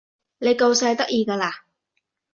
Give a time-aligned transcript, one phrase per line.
[0.39, 1.63] 你夠晒得意㗎啦